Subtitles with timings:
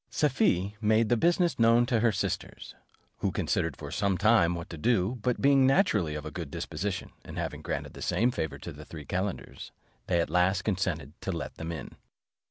[0.09, 2.73] Safie made the business known to her sisters,
[3.19, 7.11] who considered for some time what to do: but being naturally of a good disposition,
[7.23, 9.71] and having granted the same favour to the three calenders,
[10.07, 11.91] they at last consented to let them in.